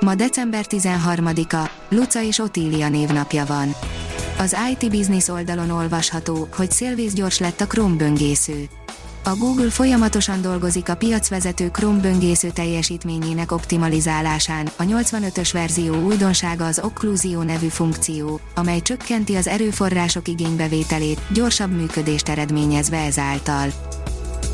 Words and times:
Ma 0.00 0.14
december 0.14 0.64
13-a, 0.68 1.70
Luca 1.88 2.22
és 2.22 2.38
Otília 2.38 2.88
névnapja 2.88 3.44
van. 3.46 3.74
Az 4.38 4.56
IT 4.70 4.90
Business 4.90 5.28
oldalon 5.28 5.70
olvasható, 5.70 6.48
hogy 6.56 6.70
szélvészgyors 6.70 7.38
lett 7.38 7.60
a 7.60 7.66
Chrome 7.66 7.96
böngésző. 7.96 8.68
A 9.24 9.36
Google 9.36 9.70
folyamatosan 9.70 10.42
dolgozik 10.42 10.88
a 10.88 10.94
piacvezető 10.94 11.68
Chrome 11.68 12.00
böngésző 12.00 12.50
teljesítményének 12.50 13.52
optimalizálásán. 13.52 14.68
A 14.76 14.82
85-ös 14.82 15.48
verzió 15.52 15.94
újdonsága 15.94 16.66
az 16.66 16.80
Occlusio 16.82 17.42
nevű 17.42 17.68
funkció, 17.68 18.40
amely 18.54 18.80
csökkenti 18.80 19.34
az 19.34 19.46
erőforrások 19.46 20.28
igénybevételét, 20.28 21.20
gyorsabb 21.32 21.76
működést 21.76 22.28
eredményezve 22.28 22.98
ezáltal. 23.04 23.68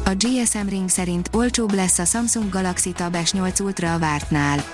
A 0.04 0.14
GSM 0.14 0.68
Ring 0.68 0.88
szerint 0.88 1.30
olcsóbb 1.32 1.74
lesz 1.74 1.98
a 1.98 2.04
Samsung 2.04 2.48
Galaxy 2.50 2.92
Tab 2.92 3.16
S8 3.24 3.62
Ultra 3.62 3.94
a 3.94 3.98
vártnál. 3.98 4.64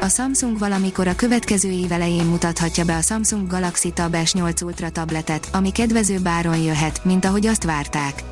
A 0.00 0.08
Samsung 0.08 0.58
valamikor 0.58 1.06
a 1.06 1.14
következő 1.14 1.70
év 1.70 1.92
elején 1.92 2.24
mutathatja 2.24 2.84
be 2.84 2.96
a 2.96 3.00
Samsung 3.00 3.46
Galaxy 3.46 3.92
Tab 3.92 4.16
S8 4.18 4.64
Ultra 4.64 4.90
tabletet, 4.90 5.48
ami 5.52 5.72
kedvező 5.72 6.18
báron 6.18 6.56
jöhet, 6.56 7.04
mint 7.04 7.24
ahogy 7.24 7.46
azt 7.46 7.64
várták. 7.64 8.22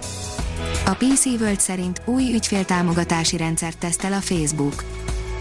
A 0.84 0.90
PC 0.90 1.24
World 1.24 1.60
szerint 1.60 2.02
új 2.04 2.32
ügyféltámogatási 2.32 3.36
rendszert 3.36 3.78
tesztel 3.78 4.12
a 4.12 4.20
Facebook. 4.20 4.84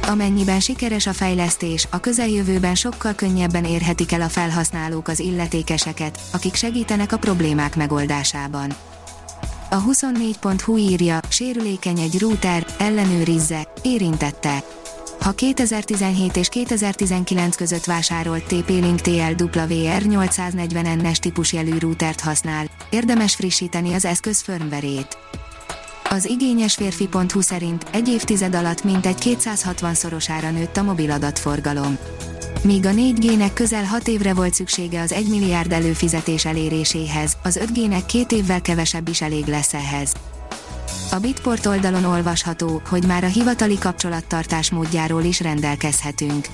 Amennyiben 0.08 0.60
sikeres 0.60 1.08
a 1.08 1.14
fejlesztés, 1.14 1.88
a 1.92 2.00
közeljövőben 2.00 2.76
sokkal 2.76 3.14
könnyebben 3.14 3.66
érhetik 3.66 4.12
el 4.12 4.22
a 4.22 4.30
felhasználók 4.30 5.08
az 5.08 5.20
illetékeseket, 5.20 6.20
akik 6.32 6.56
segítenek 6.56 7.12
a 7.12 7.18
problémák 7.18 7.76
megoldásában. 7.76 8.76
A 9.70 9.84
24.hu 9.84 10.78
írja, 10.78 11.20
sérülékeny 11.30 12.00
egy 12.00 12.20
router, 12.20 12.66
ellenőrizze, 12.78 13.68
érintette. 13.82 14.64
Ha 15.26 15.32
2017 15.32 16.36
és 16.38 16.48
2019 16.48 17.56
között 17.56 17.86
vásárolt 17.86 18.44
TP-Link 18.44 19.02
TLWR 19.02 20.02
840NS 20.04 21.18
típusjelű 21.18 21.78
routert 21.80 22.20
használ, 22.20 22.66
érdemes 22.90 23.36
frissíteni 23.36 23.94
az 23.94 24.06
eszköz 24.06 24.42
firmverét. 24.42 25.18
Az 26.10 26.26
igényes 26.26 26.76
férfi.hu 26.76 27.42
szerint 27.42 27.86
egy 27.92 28.08
évtized 28.08 28.56
alatt 28.56 28.84
mintegy 28.84 29.18
260-szorosára 29.20 30.52
nőtt 30.52 30.78
a 30.78 30.84
mobil 30.84 31.12
adatforgalom. 31.12 31.98
Míg 32.64 32.86
a 32.86 32.92
4G-nek 32.92 33.52
közel 33.54 33.84
6 33.84 34.08
évre 34.08 34.34
volt 34.34 34.54
szüksége 34.54 35.02
az 35.02 35.12
1 35.12 35.30
milliárd 35.30 35.72
előfizetés 35.72 36.46
eléréséhez, 36.46 37.38
az 37.44 37.60
5G-nek 37.64 38.04
két 38.06 38.32
évvel 38.32 38.62
kevesebb 38.62 39.08
is 39.08 39.22
elég 39.22 39.46
lesz 39.46 39.74
ehhez. 39.74 40.14
A 41.16 41.20
Bitport 41.20 41.66
oldalon 41.66 42.04
olvasható, 42.04 42.82
hogy 42.90 43.06
már 43.06 43.24
a 43.24 43.28
hivatali 43.28 43.78
kapcsolattartás 43.78 44.72
módjáról 44.72 45.24
is 45.24 45.40
rendelkezhetünk. 45.40 46.48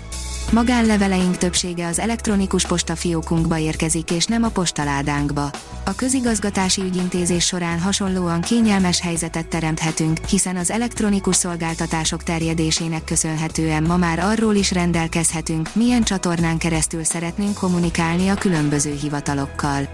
Magánleveleink 0.51 1.37
többsége 1.37 1.87
az 1.87 1.99
elektronikus 1.99 2.65
postafiókunkba 2.65 3.57
érkezik 3.57 4.11
és 4.11 4.25
nem 4.25 4.43
a 4.43 4.49
postaládánkba. 4.49 5.49
A 5.85 5.95
közigazgatási 5.95 6.81
ügyintézés 6.81 7.45
során 7.45 7.79
hasonlóan 7.79 8.41
kényelmes 8.41 9.01
helyzetet 9.01 9.47
teremthetünk, 9.47 10.17
hiszen 10.25 10.57
az 10.57 10.71
elektronikus 10.71 11.35
szolgáltatások 11.35 12.23
terjedésének 12.23 13.03
köszönhetően 13.03 13.83
ma 13.83 13.97
már 13.97 14.19
arról 14.19 14.55
is 14.55 14.71
rendelkezhetünk, 14.71 15.75
milyen 15.75 16.03
csatornán 16.03 16.57
keresztül 16.57 17.03
szeretnénk 17.03 17.53
kommunikálni 17.53 18.29
a 18.29 18.35
különböző 18.35 18.97
hivatalokkal. 19.01 19.90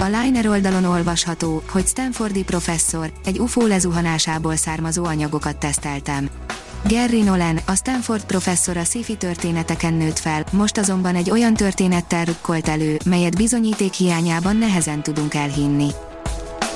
A 0.00 0.04
Liner 0.04 0.48
oldalon 0.48 0.84
olvasható, 0.84 1.62
hogy 1.70 1.86
Stanfordi 1.86 2.42
professzor 2.42 3.12
egy 3.24 3.38
UFO 3.38 3.66
lezuhanásából 3.66 4.56
származó 4.56 5.04
anyagokat 5.04 5.56
teszteltem. 5.56 6.28
Gary 6.88 7.22
Nolan, 7.22 7.60
a 7.66 7.74
Stanford 7.74 8.24
professzor 8.24 8.76
a 8.76 8.84
sci 8.84 9.16
történeteken 9.16 9.94
nőtt 9.94 10.18
fel, 10.18 10.44
most 10.52 10.78
azonban 10.78 11.14
egy 11.14 11.30
olyan 11.30 11.54
történettel 11.54 12.24
rukkolt 12.24 12.68
elő, 12.68 12.96
melyet 13.04 13.36
bizonyíték 13.36 13.92
hiányában 13.92 14.56
nehezen 14.56 15.02
tudunk 15.02 15.34
elhinni. 15.34 15.88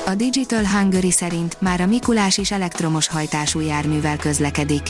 A 0.07 0.15
Digital 0.15 0.67
Hungary 0.67 1.11
szerint 1.11 1.57
már 1.61 1.81
a 1.81 1.87
Mikulás 1.87 2.39
is 2.39 2.51
elektromos 2.51 3.09
hajtású 3.09 3.61
járművel 3.61 4.17
közlekedik. 4.17 4.83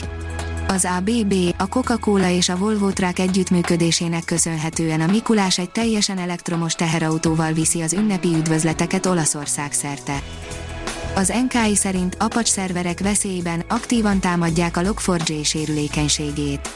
Az 0.73 0.87
ABB, 0.97 1.33
a 1.57 1.67
Coca-Cola 1.67 2.29
és 2.29 2.49
a 2.49 2.57
Volvo 2.57 2.91
Truck 2.91 3.19
együttműködésének 3.19 4.25
köszönhetően 4.25 5.01
a 5.01 5.05
Mikulás 5.05 5.57
egy 5.57 5.69
teljesen 5.69 6.17
elektromos 6.17 6.73
teherautóval 6.73 7.51
viszi 7.51 7.81
az 7.81 7.93
ünnepi 7.93 8.27
üdvözleteket 8.27 9.05
Olaszország 9.05 9.73
szerte. 9.73 10.21
Az 11.15 11.33
NKI 11.47 11.75
szerint 11.75 12.15
Apache 12.19 12.49
szerverek 12.49 12.99
veszélyben 12.99 13.63
aktívan 13.67 14.19
támadják 14.19 14.77
a 14.77 14.81
Log4j 14.81 15.43
sérülékenységét. 15.43 16.69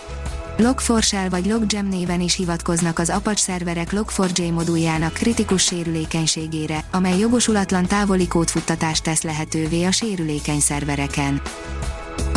Log4Shell 0.57 1.27
vagy 1.29 1.45
Logjam 1.45 1.87
néven 1.87 2.21
is 2.21 2.35
hivatkoznak 2.35 2.99
az 2.99 3.09
Apache 3.09 3.41
szerverek 3.41 3.91
Log4j 3.91 4.53
moduljának 4.53 5.13
kritikus 5.13 5.63
sérülékenységére, 5.63 6.83
amely 6.91 7.17
jogosulatlan 7.17 7.85
távoli 7.85 8.27
kódfuttatást 8.27 9.03
tesz 9.03 9.21
lehetővé 9.21 9.83
a 9.83 9.91
sérülékeny 9.91 10.59
szervereken. 10.59 11.41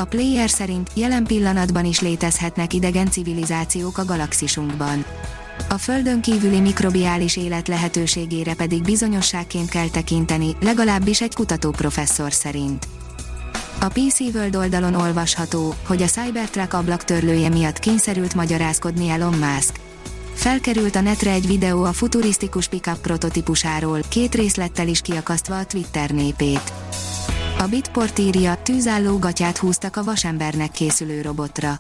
A 0.01 0.05
player 0.05 0.51
szerint 0.51 0.91
jelen 0.95 1.25
pillanatban 1.25 1.85
is 1.85 2.01
létezhetnek 2.01 2.73
idegen 2.73 3.11
civilizációk 3.11 3.99
a 3.99 4.05
galaxisunkban. 4.05 5.05
A 5.69 5.79
Földön 5.79 6.21
kívüli 6.21 6.61
mikrobiális 6.61 7.37
élet 7.37 7.69
lehetőségére 7.69 8.55
pedig 8.55 8.83
bizonyosságként 8.83 9.69
kell 9.69 9.89
tekinteni, 9.89 10.57
legalábbis 10.61 11.21
egy 11.21 11.35
kutatóprofesszor 11.35 12.33
szerint. 12.33 12.89
A 13.81 13.89
PC 13.89 14.21
World 14.21 14.57
oldalon 14.57 14.95
olvasható, 14.95 15.75
hogy 15.87 16.03
a 16.03 16.07
Cybertruck 16.07 16.73
ablaktörlője 16.73 17.49
miatt 17.49 17.79
kényszerült 17.79 18.35
magyarázkodni 18.35 19.09
Elon 19.09 19.35
Musk. 19.35 19.81
Felkerült 20.35 20.97
a 20.97 21.01
netre 21.01 21.31
egy 21.31 21.47
videó 21.47 21.85
a 21.85 21.93
futurisztikus 21.93 22.69
pickup 22.69 22.99
prototípusáról, 22.99 24.01
két 24.09 24.35
részlettel 24.35 24.89
is 24.89 25.01
kiakasztva 25.01 25.59
a 25.59 25.67
Twitter 25.67 26.11
népét. 26.11 26.73
A 27.61 27.67
Bitport 27.67 28.19
írja, 28.19 28.59
tűzálló 28.63 29.19
gatyát 29.19 29.59
húztak 29.59 29.97
a 29.97 30.05
vasembernek 30.05 30.71
készülő 30.71 31.23
robotra. 31.23 31.79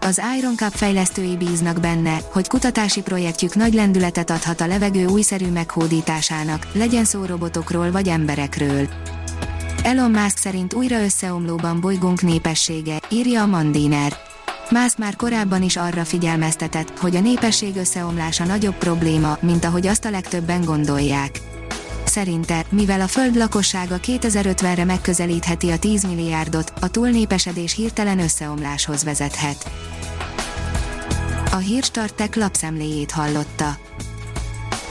Az 0.00 0.20
Iron 0.38 0.56
Cup 0.56 0.72
fejlesztői 0.72 1.36
bíznak 1.36 1.80
benne, 1.80 2.20
hogy 2.32 2.48
kutatási 2.48 3.02
projektjük 3.02 3.54
nagy 3.54 3.74
lendületet 3.74 4.30
adhat 4.30 4.60
a 4.60 4.66
levegő 4.66 5.06
újszerű 5.06 5.46
meghódításának, 5.46 6.66
legyen 6.72 7.04
szó 7.04 7.24
robotokról 7.24 7.90
vagy 7.90 8.08
emberekről. 8.08 8.88
Elon 9.82 10.10
Musk 10.10 10.36
szerint 10.36 10.74
újra 10.74 11.02
összeomlóban 11.02 11.80
bolygónk 11.80 12.22
népessége, 12.22 13.00
írja 13.10 13.42
a 13.42 13.46
Mandiner. 13.46 14.12
Musk 14.70 14.98
már 14.98 15.16
korábban 15.16 15.62
is 15.62 15.76
arra 15.76 16.04
figyelmeztetett, 16.04 16.98
hogy 16.98 17.16
a 17.16 17.20
népesség 17.20 17.76
összeomlása 17.76 18.44
nagyobb 18.44 18.76
probléma, 18.78 19.38
mint 19.40 19.64
ahogy 19.64 19.86
azt 19.86 20.04
a 20.04 20.10
legtöbben 20.10 20.64
gondolják. 20.64 21.40
Szerinte, 22.08 22.64
mivel 22.68 23.00
a 23.00 23.06
Föld 23.06 23.36
lakossága 23.36 23.98
2050-re 24.02 24.84
megközelítheti 24.84 25.70
a 25.70 25.78
10 25.78 26.04
milliárdot, 26.04 26.72
a 26.80 26.88
túlnépesedés 26.88 27.74
hirtelen 27.74 28.18
összeomláshoz 28.18 29.04
vezethet. 29.04 29.70
A 31.52 31.56
Hírstartek 31.56 32.36
lapszemléjét 32.36 33.10
hallotta. 33.10 33.76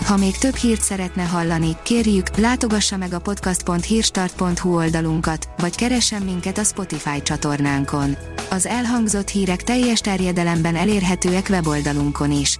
Ha 0.06 0.18
még 0.18 0.38
több 0.38 0.56
hírt 0.56 0.81
szeretne 0.81 1.24
hallani, 1.24 1.75
kérjük, 1.84 2.38
látogassa 2.38 2.98
meg 2.98 3.14
a 3.14 3.20
podcast.hírstart.hu 3.20 4.75
oldalunkat, 4.75 5.50
vagy 5.58 5.75
keressen 5.75 6.22
minket 6.22 6.58
a 6.58 6.63
Spotify 6.63 7.22
csatornánkon. 7.22 8.18
Az 8.50 8.66
elhangzott 8.66 9.30
hírek 9.30 9.63
teljes 9.63 10.00
terjedelemben 10.00 10.75
elérhetőek 10.75 11.48
weboldalunkon 11.50 12.31
is. 12.31 12.60